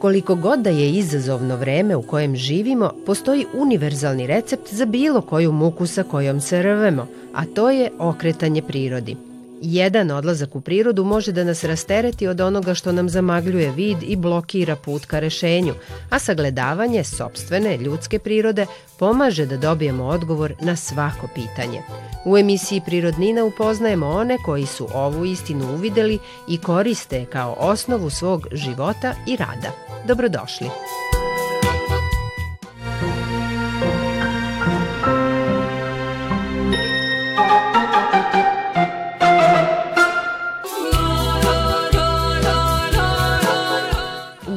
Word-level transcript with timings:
Koliko 0.00 0.34
god 0.34 0.60
da 0.60 0.70
je 0.70 0.90
izazovno 0.90 1.56
vreme 1.56 1.96
u 1.96 2.02
kojem 2.02 2.36
živimo, 2.36 2.90
postoji 3.06 3.46
univerzalni 3.54 4.26
recept 4.26 4.74
za 4.74 4.84
bilo 4.84 5.20
koju 5.20 5.52
muku 5.52 5.86
sa 5.86 6.02
kojom 6.02 6.40
se 6.40 6.62
rvemo, 6.62 7.06
a 7.34 7.44
to 7.54 7.70
je 7.70 7.90
okretanje 7.98 8.62
prirodi. 8.62 9.16
Jedan 9.62 10.10
odlazak 10.10 10.56
u 10.56 10.60
prirodu 10.60 11.04
može 11.04 11.32
da 11.32 11.44
nas 11.44 11.64
rastereti 11.64 12.26
od 12.26 12.40
onoga 12.40 12.74
što 12.74 12.92
nam 12.92 13.08
zamagljuje 13.08 13.70
vid 13.70 13.98
i 14.02 14.16
blokira 14.16 14.76
put 14.76 15.04
ka 15.04 15.18
rešenju, 15.18 15.74
a 16.10 16.18
sagledavanje 16.18 17.04
sobstvene 17.04 17.76
ljudske 17.76 18.18
prirode 18.18 18.66
pomaže 18.98 19.46
da 19.46 19.56
dobijemo 19.56 20.04
odgovor 20.04 20.54
na 20.60 20.76
svako 20.76 21.28
pitanje. 21.34 21.82
U 22.24 22.38
emisiji 22.38 22.82
Prirodnina 22.86 23.44
upoznajemo 23.44 24.08
one 24.08 24.38
koji 24.44 24.66
su 24.66 24.88
ovu 24.94 25.24
istinu 25.24 25.74
uvideli 25.74 26.18
i 26.48 26.58
koriste 26.58 27.24
kao 27.24 27.56
osnovu 27.58 28.10
svog 28.10 28.46
života 28.52 29.14
i 29.26 29.36
rada. 29.36 29.87
Dobrodošli! 30.04 30.70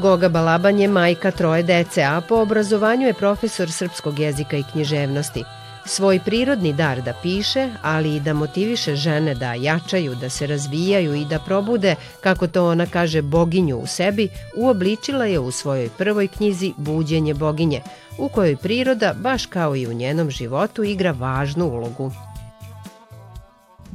Goga 0.01 0.29
Balaban 0.29 0.79
je 0.79 0.87
majka 0.87 1.31
troje 1.31 1.63
dece, 1.63 2.03
a 2.03 2.21
po 2.21 2.35
obrazovanju 2.35 3.07
je 3.07 3.13
profesor 3.13 3.71
srpskog 3.71 4.19
jezika 4.19 4.57
i 4.57 4.63
književnosti. 4.63 5.43
Svoj 5.85 6.19
prirodni 6.25 6.73
dar 6.73 7.01
da 7.01 7.13
piše, 7.21 7.69
ali 7.81 8.15
i 8.15 8.19
da 8.19 8.33
motiviše 8.33 8.95
žene 8.95 9.35
da 9.35 9.53
jačaju, 9.53 10.15
da 10.15 10.29
se 10.29 10.47
razvijaju 10.47 11.13
i 11.13 11.25
da 11.25 11.39
probude, 11.39 11.95
kako 12.23 12.47
to 12.47 12.67
ona 12.67 12.85
kaže, 12.85 13.21
boginju 13.21 13.77
u 13.77 13.87
sebi, 13.87 14.29
uobličila 14.57 15.25
je 15.25 15.39
u 15.39 15.51
svojoj 15.51 15.89
prvoj 15.97 16.27
knjizi 16.27 16.73
Buđenje 16.77 17.33
boginje, 17.33 17.81
u 18.19 18.29
kojoj 18.29 18.55
priroda, 18.55 19.13
baš 19.23 19.45
kao 19.45 19.75
i 19.75 19.87
u 19.87 19.93
njenom 19.93 20.29
životu, 20.29 20.83
igra 20.83 21.11
važnu 21.11 21.65
ulogu. 21.65 22.11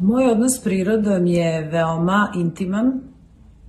Moj 0.01 0.25
odnos 0.25 0.53
s 0.61 0.63
prirodom 0.63 1.27
je 1.27 1.63
veoma 1.63 2.33
intiman, 2.37 3.01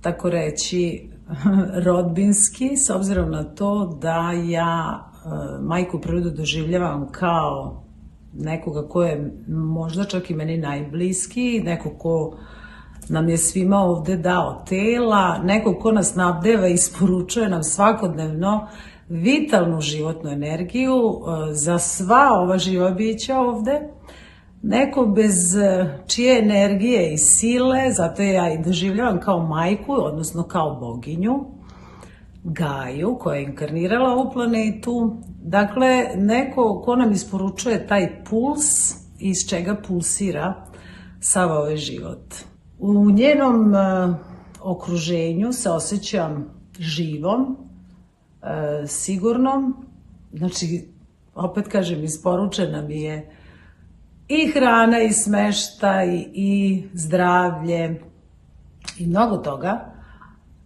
tako 0.00 0.30
reći 0.30 1.10
rodbinski, 1.86 2.76
s 2.76 2.90
obzirom 2.90 3.30
na 3.30 3.44
to 3.44 3.98
da 4.02 4.32
ja 4.32 5.00
e, 5.00 5.28
majku 5.62 6.00
prirodu 6.00 6.30
doživljavam 6.30 7.08
kao 7.12 7.87
nekoga 8.38 8.88
ko 8.88 9.02
je 9.02 9.32
možda 9.48 10.04
čak 10.04 10.30
i 10.30 10.34
meni 10.34 10.56
najbliski, 10.56 11.60
neko 11.64 11.90
ko 11.90 12.36
nam 13.08 13.28
je 13.28 13.38
svima 13.38 13.78
ovde 13.78 14.16
dao 14.16 14.64
tela, 14.68 15.38
neko 15.38 15.74
ko 15.74 15.92
nas 15.92 16.14
nabdeva 16.14 16.68
i 16.68 16.74
isporučuje 16.74 17.48
nam 17.48 17.62
svakodnevno 17.62 18.68
vitalnu 19.08 19.80
životnu 19.80 20.30
energiju 20.30 20.96
e, 20.96 21.54
za 21.54 21.78
sva 21.78 22.28
ova 22.32 22.58
živa 22.58 22.90
bića 22.90 23.38
ovde, 23.38 23.80
neko 24.62 25.06
bez 25.06 25.56
e, 25.56 25.98
čije 26.06 26.38
energije 26.38 27.12
i 27.12 27.18
sile, 27.18 27.92
zato 27.92 28.22
ja 28.22 28.52
i 28.52 28.62
doživljavam 28.62 29.20
kao 29.20 29.46
majku, 29.46 29.92
odnosno 29.92 30.42
kao 30.42 30.76
boginju, 30.80 31.57
Gaju, 32.50 33.16
koja 33.20 33.36
je 33.36 33.44
inkarnirala 33.44 34.16
u 34.16 34.32
planetu. 34.32 35.16
Dakle, 35.42 36.06
neko 36.16 36.82
ko 36.84 36.96
nam 36.96 37.12
isporučuje 37.12 37.86
taj 37.86 38.24
puls 38.24 38.94
iz 39.18 39.48
čega 39.48 39.76
pulsira 39.88 40.66
sav 41.20 41.50
ovaj 41.50 41.76
život. 41.76 42.34
U 42.78 43.10
njenom 43.10 43.72
uh, 43.72 44.16
okruženju 44.60 45.52
se 45.52 45.70
osjećam 45.70 46.50
živom, 46.78 47.56
uh, 48.42 48.88
sigurnom, 48.88 49.86
znači, 50.32 50.88
opet 51.34 51.68
kažem, 51.68 52.04
isporučena 52.04 52.82
mi 52.82 53.02
je 53.02 53.30
i 54.28 54.46
hrana 54.46 55.00
i 55.00 55.12
smeštaj 55.12 56.24
i 56.32 56.84
zdravlje 56.92 58.02
i 58.98 59.06
mnogo 59.06 59.36
toga, 59.36 59.94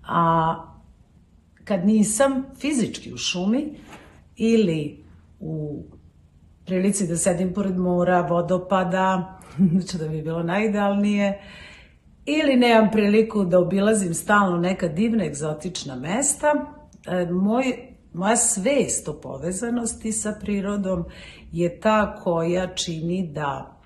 a 0.09 0.55
kad 1.65 1.87
nisam 1.87 2.45
fizički 2.61 3.13
u 3.13 3.17
šumi 3.17 3.75
ili 4.37 5.05
u 5.41 5.83
prilici 6.67 7.07
da 7.07 7.17
sedim 7.17 7.55
pored 7.55 7.77
mora, 7.77 8.21
vodopada, 8.21 9.39
što 9.89 9.99
da 10.05 10.09
bi 10.09 10.23
bilo 10.23 10.43
najidealnije, 10.43 11.41
ili 12.27 12.57
nemam 12.57 12.91
priliku 12.91 13.45
da 13.45 13.59
obilazim 13.59 14.15
stalno 14.15 14.57
neka 14.57 14.89
divna 14.89 15.25
egzotična 15.25 15.97
mesta, 15.97 16.53
e, 17.07 17.27
moj, 17.31 17.65
moja 18.13 18.37
svest 18.37 19.09
o 19.09 19.21
povezanosti 19.21 20.13
sa 20.13 20.35
prirodom 20.41 21.05
je 21.53 21.81
ta 21.81 22.17
koja 22.23 22.75
čini 22.75 23.29
da 23.33 23.77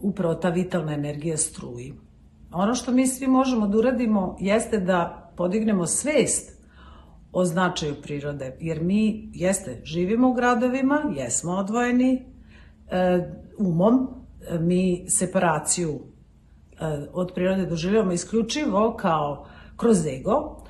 upravo 0.00 0.34
ta 0.34 0.48
vitalna 0.48 0.94
energija 0.94 1.36
struji. 1.36 1.94
Ono 2.52 2.74
što 2.74 2.92
mi 2.92 3.06
svi 3.06 3.26
možemo 3.26 3.66
da 3.66 3.78
uradimo 3.78 4.36
jeste 4.40 4.78
da 4.78 5.32
podignemo 5.36 5.86
svest 5.86 6.55
o 7.38 7.44
značaju 7.44 7.94
prirode, 8.02 8.56
jer 8.60 8.82
mi, 8.82 9.30
jeste, 9.32 9.80
živimo 9.84 10.28
u 10.30 10.34
gradovima, 10.34 11.02
jesmo 11.16 11.52
odvojeni 11.52 12.24
e, 12.90 13.32
umom, 13.58 14.08
e, 14.50 14.58
mi 14.58 15.04
separaciju 15.08 15.90
e, 15.90 15.98
od 17.12 17.32
prirode 17.34 17.66
doživljamo 17.66 18.12
isključivo 18.12 18.96
kao 18.96 19.46
kroz 19.76 20.06
ego, 20.06 20.62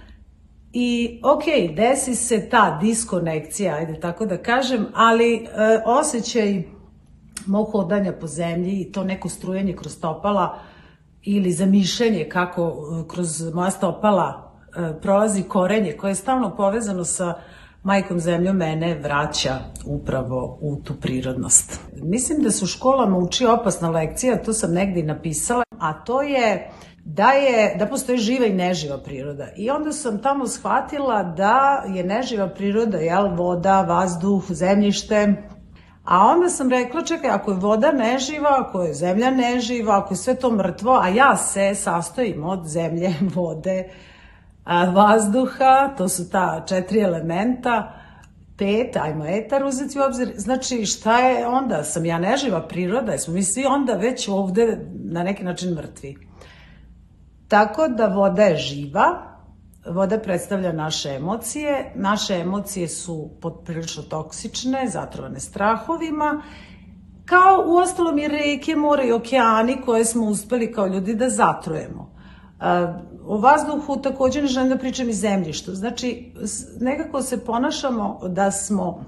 I 0.72 1.20
ok, 1.24 1.76
desi 1.76 2.14
se 2.14 2.48
ta 2.48 2.78
diskonekcija, 2.80 3.74
ajde 3.74 4.00
tako 4.00 4.26
da 4.26 4.36
kažem, 4.36 4.86
ali 4.94 5.34
e, 5.34 5.46
osjećaj 5.86 6.62
mog 7.46 7.70
hodanja 7.72 8.12
po 8.12 8.26
zemlji 8.26 8.80
i 8.80 8.92
to 8.92 9.04
neko 9.04 9.28
strujanje 9.28 9.76
kroz 9.76 9.92
stopala 9.92 10.58
ili 11.22 11.52
zamišljanje 11.52 12.28
kako 12.28 12.62
e, 12.62 13.08
kroz 13.08 13.54
moja 13.54 13.70
stopala 13.70 14.45
prolazi 15.02 15.42
korenje 15.42 15.92
koje 15.92 16.10
je 16.10 16.14
stalno 16.14 16.56
povezano 16.56 17.04
sa 17.04 17.34
majkom 17.82 18.20
zemljom 18.20 18.56
mene 18.56 18.94
vraća 18.94 19.58
upravo 19.86 20.58
u 20.60 20.76
tu 20.76 20.94
prirodnost. 21.00 21.80
Mislim 22.02 22.42
da 22.42 22.50
se 22.50 22.64
u 22.64 22.68
školama 22.68 23.18
uči 23.18 23.46
opasna 23.46 23.90
lekcija, 23.90 24.42
to 24.42 24.52
sam 24.52 24.72
negdje 24.72 25.02
napisala, 25.02 25.64
a 25.78 26.04
to 26.04 26.22
je 26.22 26.70
da 27.04 27.30
je 27.30 27.76
da 27.78 27.86
postoji 27.86 28.18
živa 28.18 28.46
i 28.46 28.54
neživa 28.54 28.98
priroda. 28.98 29.48
I 29.56 29.70
onda 29.70 29.92
sam 29.92 30.22
tamo 30.22 30.46
shvatila 30.46 31.22
da 31.22 31.84
je 31.94 32.04
neživa 32.04 32.48
priroda, 32.48 32.98
jel, 32.98 33.34
voda, 33.36 33.82
vazduh, 33.82 34.44
zemljište, 34.48 35.34
A 36.06 36.26
onda 36.26 36.48
sam 36.48 36.70
rekla, 36.70 37.02
čekaj, 37.02 37.30
ako 37.30 37.50
je 37.50 37.56
voda 37.56 37.92
neživa, 37.92 38.50
ako 38.58 38.82
je 38.82 38.94
zemlja 38.94 39.30
neživa, 39.30 39.98
ako 39.98 40.14
je 40.14 40.18
sve 40.18 40.34
to 40.34 40.50
mrtvo, 40.50 40.98
a 41.02 41.08
ja 41.08 41.36
se 41.36 41.74
sastojim 41.74 42.44
od 42.44 42.66
zemlje, 42.66 43.14
vode, 43.34 43.88
vazduha, 44.66 45.94
to 45.98 46.08
su 46.08 46.30
ta 46.30 46.64
četiri 46.68 47.00
elementa, 47.00 47.92
pet, 48.58 48.96
ajmo 48.96 49.24
etar 49.26 49.64
uzeti 49.64 49.98
u 49.98 50.02
obzir, 50.02 50.32
znači 50.36 50.84
šta 50.84 51.18
je 51.18 51.46
onda, 51.46 51.84
sam 51.84 52.04
ja 52.04 52.18
neživa 52.18 52.68
priroda, 52.68 53.18
smo 53.18 53.34
mi 53.34 53.42
svi 53.42 53.64
onda 53.64 53.92
već 53.92 54.28
ovde 54.28 54.78
na 55.04 55.22
neki 55.22 55.44
način 55.44 55.74
mrtvi. 55.74 56.16
Tako 57.48 57.88
da 57.88 58.06
voda 58.06 58.42
je 58.42 58.56
živa, 58.56 59.36
voda 59.88 60.18
predstavlja 60.18 60.72
naše 60.72 61.10
emocije, 61.10 61.92
naše 61.94 62.34
emocije 62.34 62.88
su 62.88 63.30
prilično 63.64 64.02
toksične, 64.02 64.88
zatrovane 64.88 65.40
strahovima, 65.40 66.42
kao 67.24 67.64
u 67.66 67.76
ostalom 67.76 68.18
i 68.18 68.28
reke, 68.28 68.76
more 68.76 69.06
i 69.06 69.12
okeani 69.12 69.80
koje 69.84 70.04
smo 70.04 70.24
uspeli 70.24 70.72
kao 70.72 70.86
ljudi 70.86 71.14
da 71.14 71.28
zatrujemo. 71.28 72.10
O 73.26 73.38
vazduhu 73.38 73.96
takođe 74.02 74.42
ne 74.42 74.48
želim 74.48 74.68
da 74.68 74.78
pričam 74.78 75.08
i 75.08 75.12
zemljištu. 75.12 75.74
Znači, 75.74 76.32
nekako 76.80 77.22
se 77.22 77.44
ponašamo 77.44 78.20
da 78.28 78.50
smo 78.50 79.04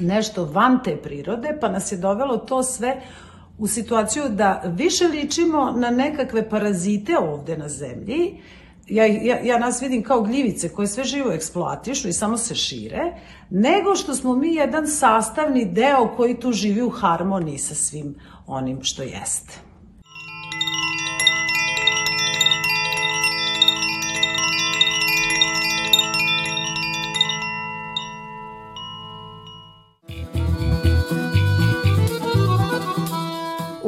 nešto 0.00 0.44
van 0.44 0.78
te 0.84 0.96
prirode, 0.96 1.58
pa 1.60 1.68
nas 1.68 1.92
je 1.92 1.98
dovelo 1.98 2.36
to 2.36 2.62
sve 2.62 3.00
u 3.58 3.66
situaciju 3.66 4.24
da 4.28 4.62
više 4.64 5.04
ličimo 5.04 5.70
na 5.70 5.90
nekakve 5.90 6.48
parazite 6.48 7.18
ovde 7.18 7.56
na 7.56 7.68
zemlji, 7.68 8.40
ja, 8.88 9.06
ja, 9.06 9.38
ja 9.44 9.58
nas 9.58 9.82
vidim 9.82 10.02
kao 10.02 10.22
gljivice 10.22 10.68
koje 10.68 10.88
sve 10.88 11.04
živo 11.04 11.32
eksploatišu 11.32 12.08
i 12.08 12.12
samo 12.12 12.36
se 12.36 12.54
šire, 12.54 13.12
nego 13.50 13.96
što 13.96 14.14
smo 14.14 14.34
mi 14.34 14.54
jedan 14.54 14.86
sastavni 14.86 15.64
deo 15.64 16.14
koji 16.16 16.40
tu 16.40 16.52
živi 16.52 16.82
u 16.82 16.90
harmoniji 16.90 17.58
sa 17.58 17.74
svim 17.74 18.14
onim 18.46 18.78
što 18.82 19.02
jeste. 19.02 19.71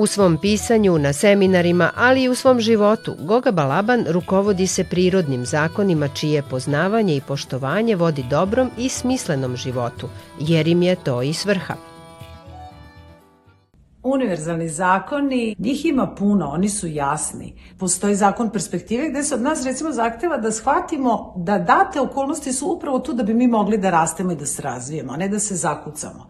U 0.05 0.07
svom 0.07 0.37
pisanju, 0.37 0.99
na 0.99 1.13
seminarima, 1.13 1.91
ali 1.97 2.23
i 2.23 2.29
u 2.29 2.35
svom 2.35 2.61
životu, 2.61 3.15
Goga 3.19 3.51
Balaban 3.51 4.05
rukovodi 4.09 4.67
se 4.67 4.85
prirodnim 4.85 5.47
zakonima 5.47 6.09
čije 6.09 6.43
poznavanje 6.51 7.17
i 7.17 7.21
poštovanje 7.21 7.97
vodi 7.97 8.25
dobrom 8.31 8.71
i 8.79 8.89
smislenom 8.89 9.57
životu, 9.57 10.09
jer 10.41 10.69
im 10.69 10.83
je 10.83 10.97
to 10.97 11.23
i 11.23 11.33
svrha 11.33 11.75
univerzalni 14.03 14.69
zakoni, 14.69 15.57
njih 15.59 15.85
ima 15.85 16.15
puno, 16.19 16.47
oni 16.47 16.69
su 16.69 16.87
jasni. 16.87 17.55
Postoji 17.79 18.15
zakon 18.15 18.51
perspektive 18.51 19.09
gde 19.11 19.23
se 19.23 19.35
od 19.35 19.43
nas 19.43 19.65
recimo 19.65 19.93
zahteva 19.93 20.37
da 20.37 20.53
shvatimo 20.53 21.35
da 21.37 21.59
date 21.59 22.01
okolnosti 22.01 22.53
su 22.53 22.73
upravo 22.77 22.99
tu 22.99 23.13
da 23.13 23.23
bi 23.23 23.35
mi 23.35 23.47
mogli 23.47 23.79
da 23.79 23.91
rastemo 23.91 24.33
i 24.33 24.37
da 24.37 24.47
se 24.47 24.63
razvijemo, 24.63 25.13
a 25.13 25.17
ne 25.17 25.29
da 25.29 25.39
se 25.39 25.55
zakucamo. 25.57 26.27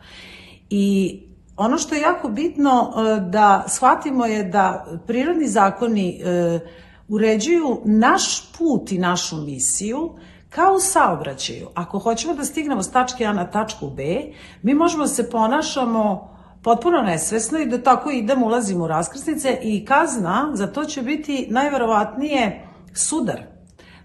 I 0.70 1.20
ono 1.56 1.78
što 1.78 1.94
je 1.94 2.00
jako 2.00 2.28
bitno 2.28 2.92
e, 2.96 3.20
da 3.20 3.64
shvatimo 3.68 4.26
je 4.26 4.44
da 4.44 4.86
prirodni 5.06 5.48
zakoni 5.48 6.20
e, 6.24 6.60
uređuju 7.08 7.80
naš 7.84 8.52
put 8.52 8.92
i 8.92 8.98
našu 8.98 9.36
misiju, 9.36 10.10
kao 10.50 10.74
u 10.74 10.80
saobraćaju. 10.80 11.68
Ako 11.74 11.98
hoćemo 11.98 12.34
da 12.34 12.44
stignemo 12.44 12.82
s 12.82 12.90
tačke 12.90 13.24
A 13.24 13.32
na 13.32 13.50
tačku 13.50 13.90
B, 13.90 14.20
mi 14.62 14.74
možemo 14.74 15.02
da 15.02 15.08
se 15.08 15.30
ponašamo 15.30 16.34
potpuno 16.62 17.02
nesvesno 17.02 17.58
i 17.58 17.66
da 17.66 17.82
tako 17.82 18.10
idemo, 18.10 18.46
ulazimo 18.46 18.84
u 18.84 18.88
raskrsnice 18.88 19.58
i 19.62 19.84
kazna 19.84 20.50
za 20.54 20.66
to 20.66 20.84
će 20.84 21.02
biti 21.02 21.46
najverovatnije 21.50 22.68
sudar. 22.94 23.53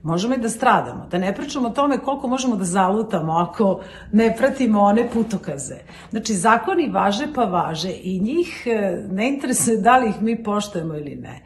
Možemo 0.03 0.35
i 0.35 0.37
da 0.37 0.49
stradamo, 0.49 1.07
da 1.11 1.17
ne 1.17 1.35
pričamo 1.35 1.67
o 1.67 1.71
tome 1.71 1.97
koliko 1.97 2.27
možemo 2.27 2.55
da 2.55 2.63
zalutamo 2.63 3.33
ako 3.33 3.81
ne 4.11 4.35
pratimo 4.37 4.81
one 4.81 5.09
putokaze. 5.13 5.77
Znači, 6.09 6.33
zakoni 6.33 6.89
važe 6.89 7.27
pa 7.35 7.43
važe 7.43 7.91
i 8.03 8.19
njih 8.19 8.63
e, 8.65 9.03
ne 9.11 9.29
interesuje 9.29 9.77
da 9.77 9.97
li 9.97 10.09
ih 10.09 10.21
mi 10.21 10.43
poštojemo 10.43 10.95
ili 10.95 11.15
ne. 11.15 11.41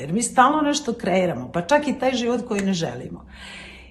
Jer 0.00 0.12
mi 0.12 0.22
stalno 0.22 0.60
nešto 0.60 0.92
kreiramo, 0.92 1.50
pa 1.52 1.62
čak 1.62 1.88
i 1.88 1.98
taj 1.98 2.14
život 2.14 2.40
koji 2.48 2.60
ne 2.60 2.72
želimo. 2.72 3.24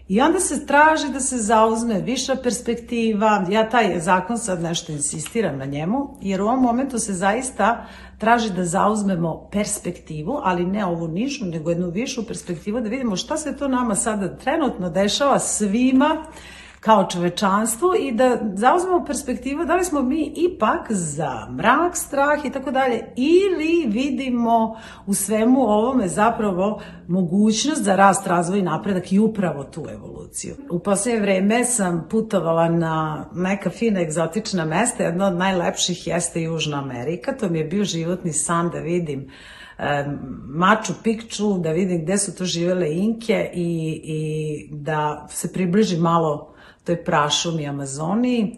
I 0.09 0.21
onda 0.21 0.39
se 0.39 0.65
traži 0.65 1.09
da 1.13 1.19
se 1.19 1.37
zauzme 1.37 2.01
viša 2.01 2.35
perspektiva. 2.43 3.45
Ja 3.49 3.69
taj 3.69 3.99
zakon 3.99 4.37
sad 4.37 4.61
nešto 4.61 4.91
insistiram 4.91 5.57
na 5.57 5.65
njemu, 5.65 6.17
jer 6.21 6.41
u 6.41 6.45
ovom 6.45 6.61
momentu 6.61 6.99
se 6.99 7.13
zaista 7.13 7.85
traži 8.17 8.53
da 8.53 8.65
zauzmemo 8.65 9.49
perspektivu, 9.51 10.39
ali 10.43 10.65
ne 10.65 10.85
ovu 10.85 11.07
nižu, 11.07 11.45
nego 11.45 11.69
jednu 11.69 11.89
višu 11.89 12.27
perspektivu, 12.27 12.81
da 12.81 12.89
vidimo 12.89 13.15
šta 13.15 13.37
se 13.37 13.57
to 13.57 13.67
nama 13.67 13.95
sada 13.95 14.37
trenutno 14.37 14.89
dešava 14.89 15.39
svima, 15.39 16.25
kao 16.87 17.05
čovečanstvo 17.09 17.95
i 17.99 18.11
da 18.11 18.37
zauzmemo 18.53 19.05
perspektivu 19.05 19.65
da 19.65 19.75
li 19.75 19.83
smo 19.83 20.01
mi 20.01 20.33
ipak 20.35 20.91
za 20.91 21.47
mrak, 21.51 21.95
strah 21.95 22.45
i 22.45 22.51
tako 22.51 22.71
dalje 22.71 23.13
ili 23.15 23.85
vidimo 23.87 24.75
u 25.05 25.13
svemu 25.13 25.61
ovome 25.61 26.07
zapravo 26.07 26.81
mogućnost 27.07 27.83
za 27.83 27.95
rast, 27.95 28.27
razvoj 28.27 28.59
i 28.59 28.61
napredak 28.61 29.11
i 29.11 29.19
upravo 29.19 29.63
tu 29.63 29.85
evoluciju. 29.91 30.55
U 30.71 30.79
poslednje 30.79 31.21
vreme 31.21 31.65
sam 31.65 32.07
putovala 32.09 32.69
na 32.69 33.25
neka 33.33 33.69
fina 33.69 34.01
egzotična 34.01 34.65
mesta, 34.65 35.03
jedno 35.03 35.25
od 35.25 35.35
najlepših 35.35 36.07
jeste 36.07 36.41
Južna 36.41 36.79
Amerika, 36.79 37.37
to 37.37 37.49
mi 37.49 37.59
je 37.59 37.65
bio 37.65 37.83
životni 37.83 38.33
san 38.33 38.69
da 38.69 38.79
vidim 38.79 39.29
Machu 40.45 40.93
Picchu, 41.03 41.57
da 41.57 41.71
vidim 41.71 42.03
gde 42.03 42.17
su 42.17 42.35
to 42.35 42.45
živele 42.45 42.93
Inke 42.93 43.51
i, 43.53 44.01
i 44.03 44.69
da 44.71 45.27
se 45.29 45.53
približi 45.53 45.97
malo 45.97 46.56
toj 46.87 47.03
prašumi 47.03 47.67
Amazoniji. 47.67 48.57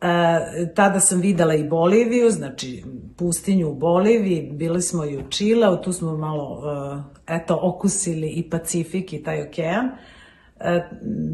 E, 0.00 0.74
tada 0.74 1.00
sam 1.00 1.20
videla 1.20 1.54
i 1.54 1.68
Boliviju, 1.68 2.30
znači 2.30 2.84
pustinju 3.16 3.70
u 3.70 3.74
Boliviji, 3.74 4.50
bili 4.52 4.82
smo 4.82 5.04
i 5.04 5.16
u 5.16 5.22
Čileu, 5.30 5.76
tu 5.76 5.92
smo 5.92 6.16
malo, 6.16 6.62
e, 7.26 7.34
eto, 7.34 7.58
okusili 7.62 8.28
i 8.28 8.50
Pacifik 8.50 9.12
i 9.12 9.22
taj 9.22 9.42
okean. 9.42 9.90
E, 10.60 10.88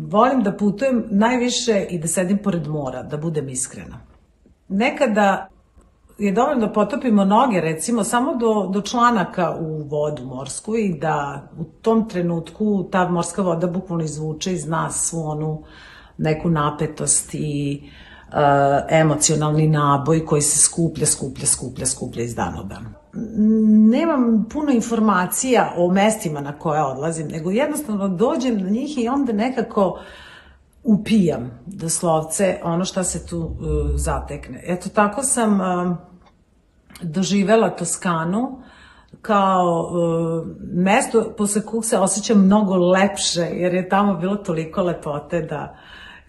volim 0.08 0.42
da 0.42 0.56
putujem 0.56 1.04
najviše 1.10 1.86
i 1.90 1.98
da 1.98 2.08
sedim 2.08 2.38
pored 2.38 2.66
mora, 2.66 3.02
da 3.02 3.16
budem 3.16 3.48
iskrena. 3.48 4.00
Nekada 4.68 5.48
je 6.18 6.32
dovoljno 6.32 6.66
da 6.66 6.72
potopimo 6.72 7.24
noge, 7.24 7.60
recimo, 7.60 8.04
samo 8.04 8.34
do, 8.34 8.70
do 8.72 8.80
članaka 8.80 9.56
u 9.60 9.82
vodu 9.82 10.24
morsku 10.24 10.76
i 10.76 10.98
da 10.98 11.48
u 11.58 11.64
tom 11.64 12.08
trenutku 12.08 12.88
ta 12.92 13.08
morska 13.08 13.42
voda 13.42 13.66
bukvalno 13.66 14.04
izvuče 14.04 14.52
iz 14.52 14.66
nas 14.66 15.08
svu 15.08 15.20
onu 15.20 15.50
uh, 15.50 15.66
neku 16.18 16.50
napetost 16.50 17.34
i 17.34 17.82
uh, 18.28 18.34
emocionalni 18.88 19.68
naboj 19.68 20.26
koji 20.26 20.42
se 20.42 20.58
skuplja, 20.58 21.06
skuplja, 21.06 21.46
skuplja, 21.46 21.86
skuplja 21.86 22.24
iz 22.24 22.34
dana 22.34 22.60
u 22.60 22.64
dan. 22.64 22.94
Nemam 23.90 24.46
puno 24.52 24.72
informacija 24.72 25.72
o 25.76 25.92
mestima 25.92 26.40
na 26.40 26.58
koje 26.58 26.82
odlazim, 26.82 27.28
nego 27.28 27.50
jednostavno 27.50 28.08
dođem 28.08 28.58
na 28.58 28.70
njih 28.70 28.98
i 28.98 29.08
onda 29.08 29.32
nekako 29.32 30.00
upijam 30.82 31.50
doslovce 31.66 32.58
ono 32.62 32.84
šta 32.84 33.04
se 33.04 33.26
tu 33.26 33.38
uh, 33.38 33.54
zatekne. 33.94 34.62
Eto, 34.66 34.88
tako 34.88 35.22
sam 35.22 35.60
uh, 35.60 35.96
doživela 37.02 37.70
Toskanu 37.70 38.62
kao 39.22 39.90
uh, 39.92 40.46
mesto 40.72 41.34
posle 41.36 41.62
kog 41.62 41.84
se 41.84 41.98
osjećam 41.98 42.44
mnogo 42.44 42.76
lepše, 42.76 43.40
jer 43.40 43.74
je 43.74 43.88
tamo 43.88 44.14
bilo 44.14 44.36
toliko 44.36 44.82
lepote 44.82 45.42
da 45.42 45.76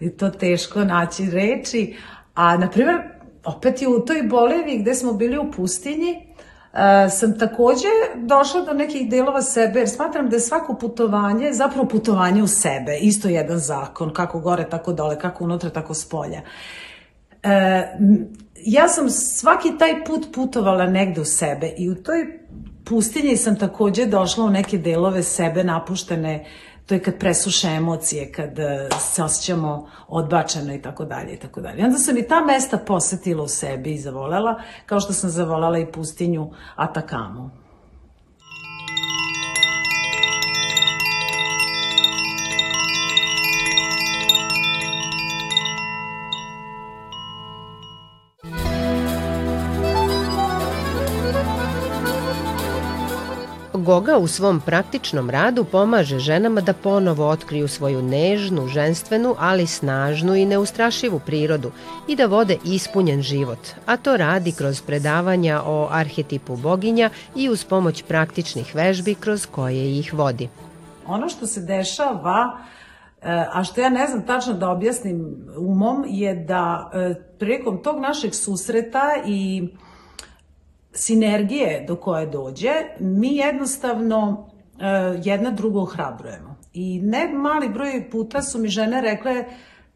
je 0.00 0.16
to 0.16 0.30
teško 0.30 0.84
naći 0.84 1.30
reči. 1.30 1.96
A, 2.34 2.56
na 2.56 2.70
primjer, 2.70 2.96
opet 3.44 3.82
je 3.82 3.88
u 3.88 4.04
toj 4.04 4.22
Boliviji 4.22 4.78
gde 4.78 4.94
smo 4.94 5.12
bili 5.12 5.38
u 5.38 5.50
pustinji, 5.52 6.30
Uh, 6.72 6.78
sam 7.12 7.38
takođe 7.38 7.88
došla 8.16 8.60
do 8.60 8.72
nekih 8.72 9.10
delova 9.10 9.42
sebe, 9.42 9.78
jer 9.78 9.88
smatram 9.88 10.28
da 10.28 10.36
je 10.36 10.40
svako 10.40 10.74
putovanje 10.74 11.52
zapravo 11.52 11.88
putovanje 11.88 12.42
u 12.42 12.46
sebe, 12.46 12.98
isto 13.00 13.28
jedan 13.28 13.58
zakon, 13.58 14.12
kako 14.14 14.40
gore, 14.40 14.68
tako 14.70 14.92
dole, 14.92 15.18
kako 15.18 15.44
unutra, 15.44 15.70
tako 15.70 15.94
spolja. 15.94 16.40
Uh, 17.44 17.50
ja 18.64 18.88
sam 18.88 19.10
svaki 19.10 19.78
taj 19.78 20.04
put 20.04 20.26
putovala 20.34 20.86
negde 20.86 21.20
u 21.20 21.24
sebe 21.24 21.72
i 21.78 21.90
u 21.90 21.94
toj 21.94 22.38
pustinji 22.84 23.36
sam 23.36 23.58
takođe 23.58 24.06
došla 24.06 24.44
u 24.44 24.50
neke 24.50 24.78
delove 24.78 25.22
sebe 25.22 25.64
napuštene 25.64 26.44
to 26.90 26.94
je 26.94 27.02
kad 27.02 27.18
presuše 27.18 27.68
emocije, 27.68 28.32
kad 28.32 28.58
e, 28.58 28.88
se 28.98 29.22
osjećamo 29.22 29.88
odbačeno 30.08 30.74
i 30.74 30.82
tako 30.82 31.04
dalje 31.04 31.32
i 31.32 31.38
tako 31.38 31.60
dalje. 31.60 31.84
Onda 31.84 31.98
sam 31.98 32.18
i 32.18 32.28
ta 32.28 32.40
mesta 32.44 32.78
posetila 32.78 33.42
u 33.42 33.48
sebi 33.48 33.92
i 33.92 33.98
zavolela, 33.98 34.62
kao 34.86 35.00
što 35.00 35.12
sam 35.12 35.30
zavolela 35.30 35.78
i 35.78 35.92
pustinju 35.92 36.50
Atakamu. 36.76 37.50
Goga 53.80 54.18
u 54.18 54.26
svom 54.26 54.60
praktičnom 54.60 55.30
radu 55.30 55.64
pomaže 55.64 56.18
ženama 56.18 56.60
da 56.60 56.72
ponovo 56.72 57.28
otkriju 57.28 57.68
svoju 57.68 58.02
nežnu, 58.02 58.66
ženstvenu, 58.68 59.34
ali 59.38 59.66
snažnu 59.66 60.34
i 60.34 60.46
neustrašivu 60.46 61.20
prirodu 61.26 61.70
i 62.08 62.16
da 62.16 62.26
vode 62.26 62.56
ispunjen 62.64 63.22
život, 63.22 63.58
a 63.86 63.96
to 63.96 64.16
radi 64.16 64.52
kroz 64.52 64.82
predavanja 64.82 65.62
o 65.66 65.88
arhetipu 65.90 66.56
boginja 66.56 67.10
i 67.34 67.48
uz 67.48 67.64
pomoć 67.64 68.02
praktičnih 68.02 68.74
vežbi 68.74 69.14
kroz 69.14 69.46
koje 69.46 69.98
ih 69.98 70.14
vodi. 70.14 70.48
Ono 71.06 71.28
što 71.28 71.46
se 71.46 71.60
dešava 71.60 72.58
e, 73.22 73.46
a 73.52 73.64
što 73.64 73.80
ja 73.80 73.88
ne 73.88 74.06
znam 74.06 74.26
tačno 74.26 74.54
da 74.54 74.70
objasnim 74.70 75.36
umom, 75.58 76.04
je 76.08 76.34
da 76.34 76.90
e, 76.94 77.14
prilikom 77.38 77.82
tog 77.82 78.00
našeg 78.00 78.34
susreta 78.34 79.08
i 79.26 79.68
sinergije 80.92 81.84
do 81.88 81.96
koje 81.96 82.26
dođe, 82.26 82.72
mi 83.00 83.36
jednostavno 83.36 84.28
uh, 84.28 84.80
jedna 85.24 85.50
drugo 85.50 85.82
ohrabrujemo. 85.82 86.56
I 86.72 87.00
ne 87.02 87.28
mali 87.28 87.68
broj 87.68 88.10
puta 88.10 88.42
su 88.42 88.58
mi 88.58 88.68
žene 88.68 89.00
rekle 89.00 89.44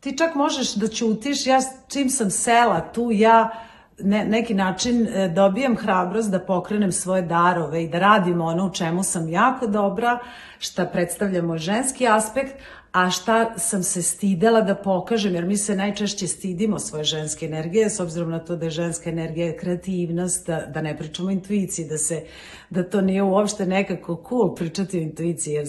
ti 0.04 0.18
čak 0.18 0.34
možeš 0.34 0.74
da 0.74 0.88
ćutiš, 0.88 1.46
ja 1.46 1.60
čim 1.88 2.10
sam 2.10 2.30
sela 2.30 2.80
tu, 2.92 3.08
ja 3.12 3.50
ne, 3.98 4.24
neki 4.24 4.54
način 4.54 5.06
e, 5.06 5.28
dobijam 5.28 5.76
hrabrost 5.76 6.30
da 6.30 6.38
pokrenem 6.38 6.92
svoje 6.92 7.22
darove 7.22 7.84
i 7.84 7.88
da 7.88 7.98
radim 7.98 8.40
ono 8.40 8.66
u 8.66 8.72
čemu 8.72 9.02
sam 9.02 9.28
jako 9.28 9.66
dobra, 9.66 10.18
šta 10.58 10.86
predstavlja 10.86 11.42
moj 11.42 11.58
ženski 11.58 12.08
aspekt, 12.08 12.54
a 12.94 13.10
šta 13.10 13.58
sam 13.58 13.82
se 13.82 14.02
stidela 14.02 14.60
da 14.60 14.74
pokažem, 14.74 15.34
jer 15.34 15.44
mi 15.44 15.56
se 15.56 15.76
najčešće 15.76 16.26
stidimo 16.26 16.78
svoje 16.78 17.04
ženske 17.04 17.46
energije, 17.46 17.90
s 17.90 18.00
obzirom 18.00 18.30
na 18.30 18.38
to 18.38 18.56
da 18.56 18.64
je 18.64 18.70
ženska 18.70 19.10
energija 19.10 19.56
kreativnost, 19.56 20.46
da, 20.46 20.60
da 20.74 20.82
ne 20.82 20.96
pričamo 20.96 21.28
o 21.28 21.32
intuiciji, 21.32 21.88
da, 21.88 21.98
se, 21.98 22.22
da 22.70 22.84
to 22.90 23.00
nije 23.00 23.22
uopšte 23.22 23.66
nekako 23.66 24.24
cool 24.28 24.54
pričati 24.54 24.98
o 24.98 25.02
intuiciji, 25.02 25.54
jer 25.54 25.66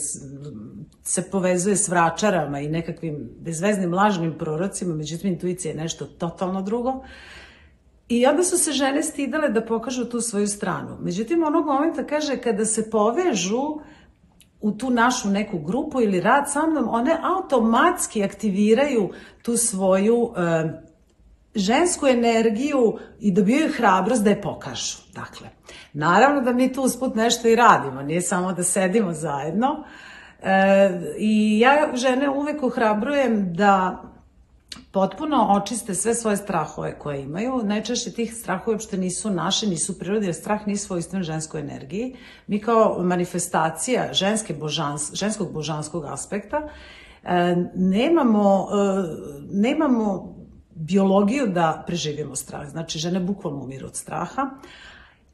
se 1.03 1.29
povezuje 1.31 1.75
s 1.75 1.87
vračarama 1.87 2.59
i 2.59 2.69
nekakvim 2.69 3.29
bezveznim 3.39 3.93
lažnim 3.93 4.37
prorocima, 4.37 4.95
međutim 4.95 5.31
intuicija 5.31 5.71
je 5.71 5.81
nešto 5.81 6.05
totalno 6.05 6.61
drugo. 6.61 7.03
I 8.09 8.25
onda 8.25 8.43
su 8.43 8.57
se 8.57 8.71
žene 8.71 9.03
stidale 9.03 9.49
da 9.49 9.65
pokažu 9.65 10.05
tu 10.05 10.21
svoju 10.21 10.47
stranu. 10.47 10.97
Međutim, 11.01 11.43
onog 11.43 11.65
momenta 11.65 12.03
kaže 12.03 12.37
kada 12.37 12.65
se 12.65 12.89
povežu 12.89 13.79
u 14.65 14.71
tu 14.71 14.89
našu 14.89 15.29
neku 15.29 15.59
grupu 15.59 16.01
ili 16.01 16.21
rad 16.21 16.51
sa 16.51 16.65
mnom, 16.67 16.87
one 16.89 17.17
automatski 17.23 18.23
aktiviraju 18.23 19.09
tu 19.41 19.57
svoju 19.57 20.33
e, 20.37 20.69
žensku 21.55 22.07
energiju 22.07 22.97
i 23.19 23.31
dobijaju 23.31 23.73
hrabrost 23.77 24.23
da 24.23 24.29
je 24.29 24.41
pokažu. 24.41 24.97
Dakle, 25.13 25.47
naravno 25.93 26.41
da 26.41 26.53
mi 26.53 26.73
tu 26.73 26.81
usput 26.81 27.15
nešto 27.15 27.47
i 27.47 27.55
radimo, 27.55 28.01
nije 28.01 28.21
samo 28.21 28.53
da 28.53 28.63
sedimo 28.63 29.13
zajedno. 29.13 29.83
E, 30.43 30.89
I 31.17 31.59
ja 31.59 31.91
žene 31.93 32.29
uvek 32.29 32.63
ohrabrujem 32.63 33.53
da 33.53 34.03
potpuno 34.91 35.47
očiste 35.49 35.95
sve 35.95 36.13
svoje 36.15 36.37
strahove 36.37 36.99
koje 36.99 37.21
imaju. 37.21 37.61
Najčešće 37.63 38.11
tih 38.11 38.33
strahova 38.35 38.71
uopšte 38.71 38.97
nisu 38.97 39.29
naše, 39.29 39.67
nisu 39.67 39.99
prirode, 39.99 40.25
jer 40.25 40.35
strah 40.35 40.67
nije 40.67 40.77
svojstven 40.77 41.23
ženskoj 41.23 41.61
energiji. 41.61 42.15
Mi 42.47 42.59
kao 42.59 42.97
manifestacija 43.03 44.13
ženske 44.13 44.53
božans, 44.53 45.13
ženskog 45.13 45.53
božanskog 45.53 46.05
aspekta 46.05 46.57
e, 47.23 47.55
nemamo, 47.75 48.67
e, 48.71 49.03
nemamo 49.51 50.35
biologiju 50.75 51.47
da 51.47 51.83
preživimo 51.87 52.35
strah. 52.35 52.69
Znači, 52.69 52.99
žene 52.99 53.19
bukvalno 53.19 53.63
umiru 53.63 53.87
od 53.87 53.95
straha. 53.95 54.49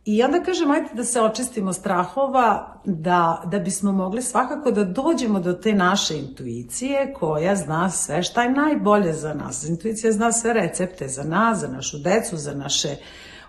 I 0.05 0.23
onda 0.23 0.39
kažem, 0.43 0.71
ajte 0.71 0.95
da 0.95 1.03
se 1.03 1.21
očistimo 1.21 1.73
strahova, 1.73 2.81
da, 2.85 3.43
da 3.45 3.59
bismo 3.59 3.91
mogli 3.91 4.21
svakako 4.21 4.71
da 4.71 4.83
dođemo 4.83 5.39
do 5.39 5.53
te 5.53 5.73
naše 5.73 6.17
intuicije 6.17 7.13
koja 7.13 7.55
zna 7.55 7.89
sve 7.89 8.23
šta 8.23 8.43
je 8.43 8.51
najbolje 8.51 9.13
za 9.13 9.33
nas. 9.33 9.63
Intuicija 9.63 10.11
zna 10.11 10.31
sve 10.31 10.53
recepte 10.53 11.07
za 11.07 11.23
nas, 11.23 11.59
za 11.59 11.67
našu 11.67 11.97
decu, 11.97 12.37
za 12.37 12.53
naše 12.53 12.95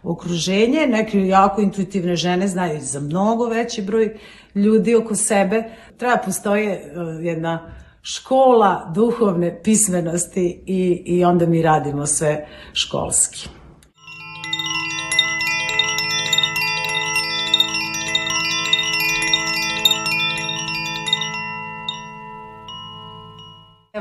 okruženje. 0.03 0.87
Neke 0.87 1.27
jako 1.27 1.61
intuitivne 1.61 2.17
žene 2.17 2.49
znaju 2.49 2.81
za 2.81 3.01
mnogo 3.01 3.47
veći 3.47 3.83
broj 3.83 4.19
ljudi 4.55 4.95
oko 4.95 5.15
sebe. 5.15 5.65
Treba 5.97 6.17
postoje 6.17 6.95
jedna 7.23 7.73
škola 8.03 8.93
duhovne 8.95 9.63
pismenosti 9.63 10.63
i, 10.67 11.03
i 11.07 11.25
onda 11.25 11.47
mi 11.47 11.63
radimo 11.63 12.07
sve 12.07 12.47
školski. 12.73 13.62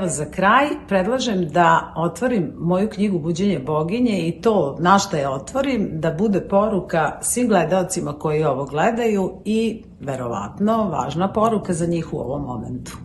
Evo 0.02 0.10
za 0.10 0.26
kraj 0.26 0.68
predlažem 0.88 1.50
da 1.50 1.94
otvorim 1.98 2.54
moju 2.58 2.90
knjigu 2.90 3.20
Buđenje 3.20 3.60
boginje 3.60 4.28
i 4.28 4.42
to 4.42 4.78
na 4.80 5.00
šta 5.00 5.18
je 5.18 5.30
otvorim 5.30 5.90
da 5.94 6.12
bude 6.12 6.42
poruka 6.48 7.18
svim 7.22 7.48
gledalcima 7.48 8.14
koji 8.14 8.44
ovo 8.44 8.66
gledaju 8.66 9.42
i 9.46 9.84
verovatno 10.00 10.90
važna 10.90 11.34
poruka 11.34 11.74
za 11.74 11.86
njih 11.86 12.14
u 12.14 12.18
ovom 12.18 12.42
momentu. 12.42 12.98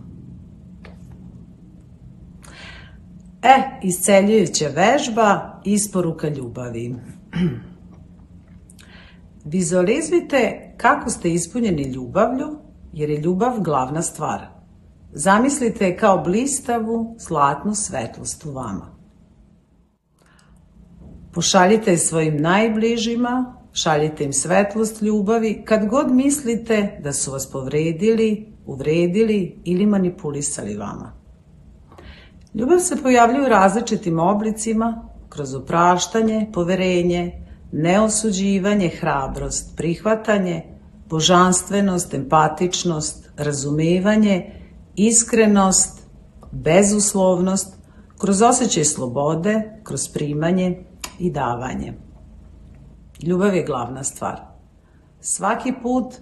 E, 3.41 3.79
isceljujuća 3.83 4.67
vežba, 4.75 5.59
isporuka 5.65 6.29
ljubavi. 6.29 6.95
Vizualizujte 9.45 10.73
kako 10.77 11.09
ste 11.09 11.33
ispunjeni 11.33 11.83
ljubavlju, 11.83 12.47
jer 12.93 13.09
je 13.09 13.21
ljubav 13.21 13.59
glavna 13.59 14.01
stvar– 14.01 14.45
Zamislite 15.19 15.85
je 15.85 15.97
kao 15.97 16.17
blistavu, 16.23 17.15
zlatnu 17.19 17.75
svetlost 17.75 18.45
u 18.45 18.51
vama. 18.51 18.97
Pošaljite 21.33 21.91
je 21.91 21.97
svojim 21.97 22.41
najbližima, 22.41 23.55
šaljite 23.73 24.23
im 24.23 24.33
svetlost 24.33 25.01
ljubavi 25.01 25.63
kad 25.65 25.87
god 25.87 26.11
mislite 26.11 26.99
da 27.03 27.13
su 27.13 27.31
vas 27.31 27.51
povredili, 27.51 28.53
uvredili 28.65 29.61
ili 29.63 29.85
manipulisali 29.85 30.77
vama. 30.77 31.13
Ljubav 32.53 32.79
se 32.79 32.95
pojavljuje 33.03 33.45
u 33.45 33.49
različitim 33.49 34.19
oblicima, 34.19 35.09
kroz 35.29 35.55
opraštanje, 35.55 36.49
poverenje, 36.53 37.45
neosuđivanje, 37.71 38.89
hrabrost, 38.99 39.77
prihvatanje, 39.77 40.63
božanstvenost, 41.09 42.13
empatičnost, 42.13 43.29
razumevanje 43.37 44.57
iskrenost, 44.97 46.01
bezuslovnost, 46.51 47.77
kroz 48.17 48.41
osjećaj 48.41 48.85
slobode, 48.85 49.79
kroz 49.83 50.07
primanje 50.13 50.83
i 51.19 51.31
davanje. 51.31 51.93
Ljubav 53.23 53.55
je 53.55 53.63
glavna 53.63 54.03
stvar. 54.03 54.41
Svaki 55.21 55.73
put 55.81 56.13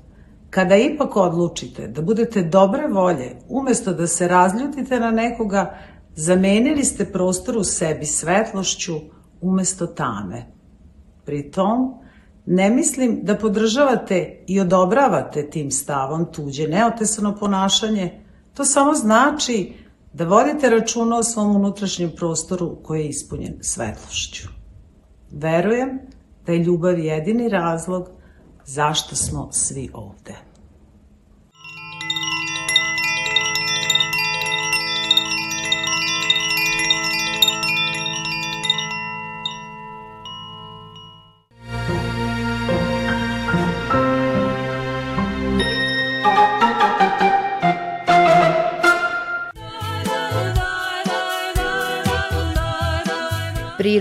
kada 0.50 0.76
ipak 0.76 1.16
odlučite 1.16 1.88
da 1.88 2.02
budete 2.02 2.44
dobre 2.44 2.88
volje, 2.88 3.36
umesto 3.50 3.94
da 3.94 4.08
se 4.08 4.28
razljutite 4.28 5.00
na 5.00 5.12
nekoga, 5.12 5.78
zamenili 6.16 6.84
ste 6.84 7.06
prostor 7.06 7.58
u 7.58 7.64
sebi 7.64 8.06
svetlošću 8.06 8.94
umesto 9.42 9.88
tame. 9.88 10.46
Pri 11.26 11.52
tom, 11.52 11.94
ne 12.46 12.70
mislim 12.70 13.20
da 13.24 13.38
podržavate 13.38 14.44
i 14.48 14.60
odobravate 14.60 15.50
tim 15.50 15.72
stavom 15.72 16.26
tuđe 16.32 16.68
neotesano 16.68 17.36
ponašanje, 17.36 18.25
To 18.56 18.66
samo 18.66 18.94
znači 18.94 19.74
da 20.14 20.26
vodite 20.26 20.70
računa 20.70 21.18
o 21.18 21.24
svom 21.24 21.56
unutrašnjem 21.56 22.12
prostoru 22.16 22.78
koji 22.84 23.02
je 23.02 23.10
ispunjen 23.10 23.58
svetlošću. 23.62 24.48
Verujem 25.32 26.00
da 26.46 26.52
je 26.52 26.64
ljubav 26.64 27.00
jedini 27.00 27.50
razlog 27.50 28.10
zašto 28.66 29.16
smo 29.16 29.50
svi 29.52 29.90
ovde. 29.94 30.36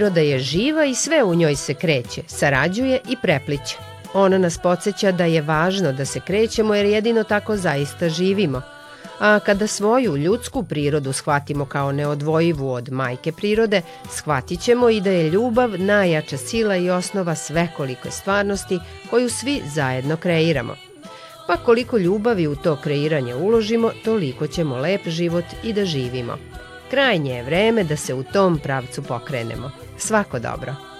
Priroda 0.04 0.20
je 0.20 0.38
živa 0.38 0.84
i 0.84 0.94
sve 0.94 1.22
u 1.24 1.34
njoj 1.34 1.56
se 1.56 1.74
kreće, 1.74 2.22
sarađuje 2.26 3.00
i 3.08 3.16
prepliće. 3.22 3.76
Ona 4.14 4.38
nas 4.38 4.58
podsjeća 4.58 5.12
da 5.12 5.24
je 5.24 5.42
važno 5.42 5.92
da 5.92 6.04
se 6.04 6.20
krećemo 6.20 6.74
jer 6.74 6.86
jedino 6.86 7.22
tako 7.24 7.56
zaista 7.56 8.08
živimo. 8.08 8.62
A 9.20 9.38
kada 9.38 9.66
svoju 9.66 10.16
ljudsku 10.16 10.62
prirodu 10.62 11.12
shvatimo 11.12 11.64
kao 11.64 11.92
neodvojivu 11.92 12.72
od 12.72 12.92
majke 12.92 13.32
prirode, 13.32 13.82
shvatit 14.10 14.60
ćemo 14.60 14.90
i 14.90 15.00
da 15.00 15.10
je 15.10 15.30
ljubav 15.30 15.80
najjača 15.80 16.36
sila 16.36 16.76
i 16.76 16.90
osnova 16.90 17.34
svekolike 17.34 18.10
stvarnosti 18.10 18.78
koju 19.10 19.30
svi 19.30 19.62
zajedno 19.74 20.16
kreiramo. 20.16 20.74
Pa 21.46 21.56
koliko 21.56 21.98
ljubavi 21.98 22.46
u 22.46 22.56
to 22.56 22.76
kreiranje 22.76 23.34
uložimo, 23.34 23.90
toliko 24.04 24.46
ćemo 24.46 24.76
lep 24.76 25.08
život 25.08 25.44
i 25.62 25.72
da 25.72 25.84
živimo. 25.84 26.36
Krajnje 26.90 27.34
je 27.34 27.42
vreme 27.42 27.84
da 27.84 27.96
se 27.96 28.14
u 28.14 28.22
tom 28.22 28.58
pravcu 28.58 29.02
pokrenemo. 29.02 29.70
Svako 29.98 30.38
dobro. 30.38 30.93